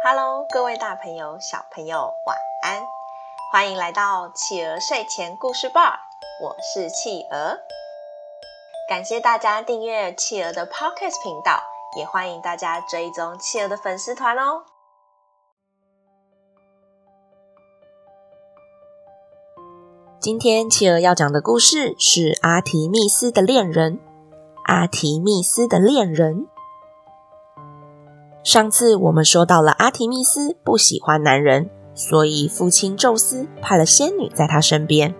[0.00, 2.86] Hello，各位大朋友、小朋友，晚安！
[3.50, 5.98] 欢迎来到企鹅睡前故事吧，
[6.40, 7.58] 我是企鹅。
[8.88, 11.60] 感谢大家订阅企鹅的 Podcast 频道，
[11.96, 14.62] 也欢迎大家追踪企鹅的粉丝团哦。
[20.20, 23.98] 今天企鹅要讲的故事是阿提密斯的恋人。
[24.66, 26.46] 阿提密斯的恋人。
[28.48, 35.14] 上次我们说到了阿提密斯不喜欢男人，所以父亲宙斯派了仙女在他身边。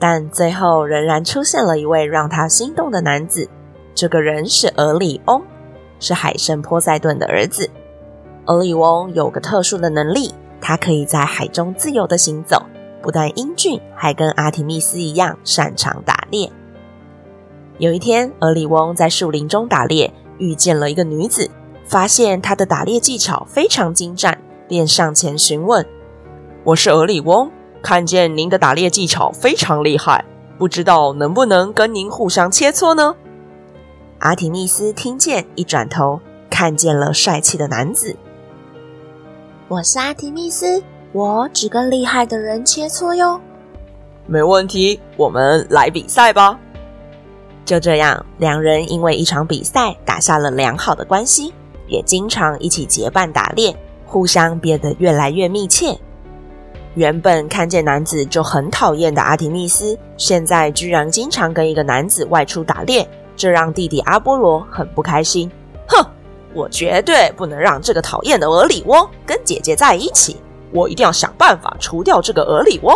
[0.00, 3.48] 但最后仍然出现了一位让他心动的男子，
[3.94, 5.40] 这个人是俄里翁，
[6.00, 7.70] 是海神波塞顿的儿子。
[8.46, 12.60] 俄里翁有个特殊的能力，他可以在海中自由的行走，
[13.00, 16.50] 不但英俊，还跟阿提密斯一样擅长打猎。
[17.78, 21.48] 有一天，俄里翁在树林中打猎，遇见了一个女子，
[21.86, 24.36] 发现他的打猎技巧非常精湛，
[24.68, 25.86] 便上前询问
[26.64, 27.50] ：“我是俄里翁。”
[27.82, 30.24] 看见您的打猎技巧非常厉害，
[30.58, 33.14] 不知道能不能跟您互相切磋呢？
[34.18, 36.20] 阿提密斯听见，一转头
[36.50, 38.16] 看见了帅气的男子。
[39.68, 43.40] 我是阿提密斯，我只跟厉害的人切磋哟。
[44.26, 46.58] 没问题，我们来比赛吧。
[47.64, 51.54] 就这样，两人因为一场比赛打下了良好的关系，
[51.86, 55.98] 也经常一起结伴打猎，互相变得越来越密切。
[56.94, 63.06] 原本看见男子就很讨厌的阿提密斯，现在居然经常跟一个男子外出打猎，
[63.36, 65.50] 这让弟弟阿波罗很不开心。
[65.86, 66.02] 哼，
[66.54, 70.36] 我绝对不能让这个讨厌的俄里翁跟姐姐在一起，
[70.72, 72.94] 我一定要想办法除掉这个俄里翁。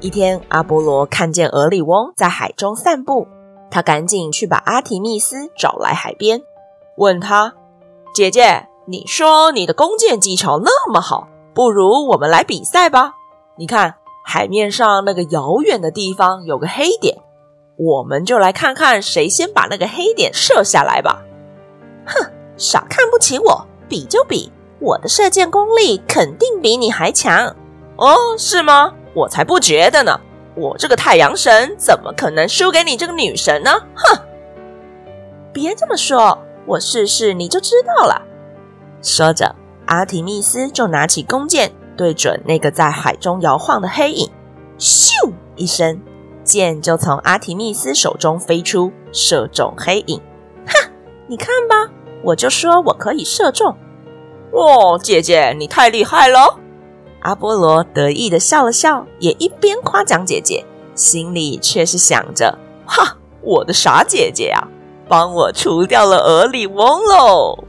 [0.00, 3.28] 一天，阿波罗看见俄里翁在海中散步，
[3.70, 6.42] 他赶紧去把阿提密斯找来海边，
[6.96, 7.54] 问他
[8.14, 13.14] ：“姐姐，你说你的弓箭技巧那么好。”不如我们来比赛吧！
[13.56, 13.94] 你看，
[14.26, 17.16] 海面上那个遥远的地方有个黑点，
[17.78, 21.22] 我们就来看看谁先把那个黑点射下来吧。
[22.04, 27.56] 哼，少看不起我，比就比，我的射箭功力肯定比你还强。
[27.96, 28.92] 哦，是吗？
[29.14, 30.20] 我才不觉得呢！
[30.54, 33.70] 我这个太阳神怎么可能输给你这个女神呢？
[33.94, 34.18] 哼！
[35.54, 38.22] 别这么说，我试试你就知道了。
[39.00, 39.54] 说着。
[39.86, 44.28] 阿提密斯就拿起弓箭，对准那个在海中摇晃的黑影，
[44.80, 45.12] 咻
[45.54, 46.02] 一声，
[46.42, 50.20] 箭就从阿提密斯手中飞出，射中黑影。
[50.66, 50.90] 哈，
[51.28, 51.88] 你看吧，
[52.24, 53.76] 我就说我可以射中。
[54.50, 56.58] 哦，姐姐，你太厉害了！
[57.20, 60.64] 阿波罗得意地笑了笑，也一边夸奖姐姐，
[60.96, 64.66] 心里却是想着：哈，我的傻姐姐啊，
[65.08, 67.64] 帮我除掉了俄里翁喽！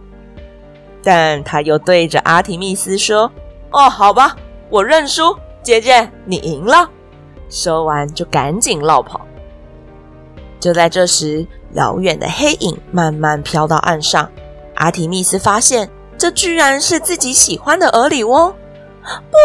[1.03, 3.31] 但他又对着阿提密斯说
[3.71, 4.35] ：“哦，好吧，
[4.69, 6.89] 我认输，姐姐，你赢了。”
[7.49, 9.21] 说完就赶紧落跑。
[10.59, 14.29] 就在这时，遥远的黑影慢慢飘到岸上。
[14.75, 18.53] 阿提密斯发现，这居然是自己喜欢的俄里翁。
[19.01, 19.37] 不，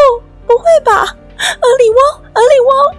[0.46, 2.96] 不会吧，俄里翁，俄里翁，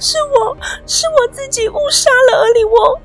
[0.00, 3.00] 是我是我自己误杀了俄里翁，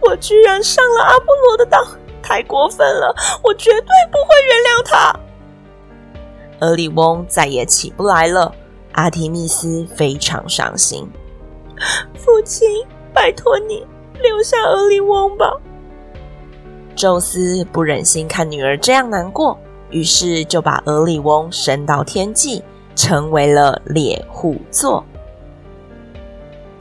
[0.00, 1.86] 我居然上了阿波罗的当。
[2.20, 3.14] 太过分了！
[3.42, 5.18] 我绝对不会原谅他。
[6.60, 8.52] 俄里翁再也起不来了，
[8.92, 11.08] 阿提密斯非常伤心。
[12.16, 12.84] 父亲，
[13.14, 13.86] 拜托你
[14.20, 15.50] 留下俄里翁吧。
[16.94, 22.62] 宙斯不忍心看女儿这样难过，于是就把俄里翁升到天际，
[22.94, 25.02] 成为了猎户座。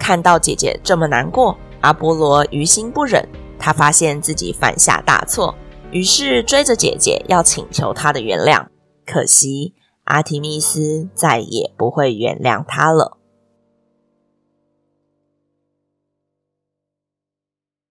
[0.07, 3.27] 看到姐姐这么难过，阿波罗于心不忍。
[3.59, 5.53] 他发现自己犯下大错，
[5.91, 8.67] 于是追着姐姐要请求她的原谅。
[9.05, 9.73] 可惜
[10.05, 13.17] 阿提密斯再也不会原谅他了。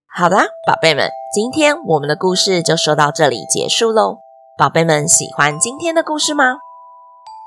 [0.07, 4.17] 好啦，宝贝们，今天我们的故事就说到这里结束喽。
[4.57, 6.61] 宝贝们喜欢今天的故事吗？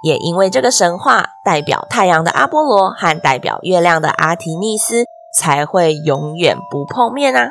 [0.01, 7.50] 也因为这个神话，代表太阳的阿波罗和代表月亮的阿提密斯才会永远不碰面啊。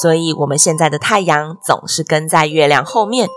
[0.00, 3.28] 所以，我们现在的太阳总是跟在月亮后面，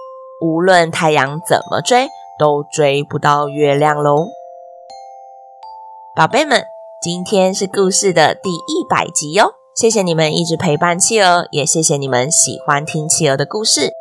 [0.42, 2.08] 无论太阳怎么追，
[2.40, 4.28] 都追不到月亮喽。
[6.16, 6.64] 宝贝们，
[7.02, 9.56] 今天是故事的第一百集哟！
[9.76, 13.92] 谢谢你们一直陪伴企鹅，也谢谢你们喜欢听企鹅的故事。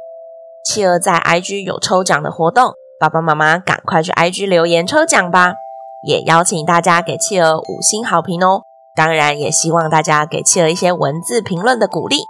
[0.65, 5.57] 企鹅在 IG 有抽奖的活动，爸爸妈妈赶快去 IG 留言抽奖吧！
[6.01, 8.63] 也邀请大家给企鹅五星好评哦！
[8.95, 12.21] 当然，也希望大家给企鹅一些文字评论的鼓励。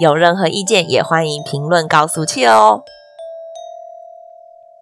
[0.00, 2.82] 有任何意见也欢迎评论告诉企鹅哦。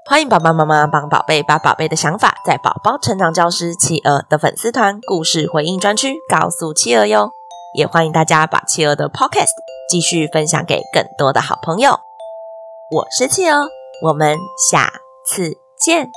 [0.07, 7.31] 欢迎爸爸妈妈帮宝贝把宝贝的想法在宝宝成长教师企鹅的粉丝团故事回应专区告诉企鹅哟。
[7.77, 9.53] 也欢迎大家把企鹅的 Podcast
[9.91, 12.01] 继续分享给更多的好朋友。
[12.91, 13.67] 我是企鹅，
[14.05, 14.39] 我们
[14.71, 14.91] 下
[15.25, 16.11] 此见，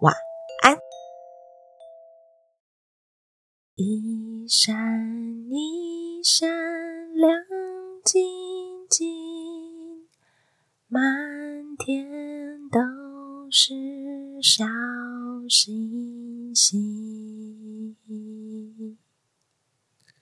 [0.00, 0.14] 晚
[0.62, 0.78] 安。
[3.74, 4.74] 一闪
[5.50, 6.48] 一闪
[7.14, 7.38] 亮
[8.04, 10.08] 晶晶，
[10.88, 12.80] 满天都
[13.50, 13.74] 是
[14.42, 14.64] 小
[15.48, 17.05] 星星。